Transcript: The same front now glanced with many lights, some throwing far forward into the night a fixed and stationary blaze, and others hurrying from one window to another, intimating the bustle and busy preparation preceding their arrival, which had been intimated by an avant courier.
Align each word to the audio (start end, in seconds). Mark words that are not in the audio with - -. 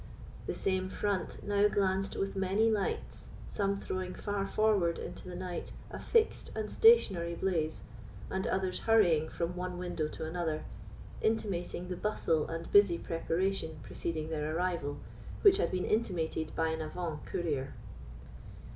The 0.47 0.55
same 0.55 0.89
front 0.89 1.43
now 1.43 1.67
glanced 1.67 2.15
with 2.15 2.35
many 2.35 2.71
lights, 2.71 3.29
some 3.45 3.75
throwing 3.75 4.15
far 4.15 4.47
forward 4.47 4.97
into 4.97 5.29
the 5.29 5.35
night 5.35 5.73
a 5.91 5.99
fixed 5.99 6.49
and 6.55 6.71
stationary 6.71 7.35
blaze, 7.35 7.81
and 8.27 8.47
others 8.47 8.79
hurrying 8.79 9.29
from 9.29 9.55
one 9.55 9.77
window 9.77 10.07
to 10.07 10.25
another, 10.25 10.63
intimating 11.21 11.87
the 11.87 11.97
bustle 11.97 12.47
and 12.47 12.71
busy 12.71 12.97
preparation 12.97 13.77
preceding 13.83 14.29
their 14.31 14.55
arrival, 14.57 14.97
which 15.43 15.57
had 15.57 15.69
been 15.69 15.85
intimated 15.85 16.55
by 16.55 16.69
an 16.69 16.81
avant 16.81 17.23
courier. 17.27 17.75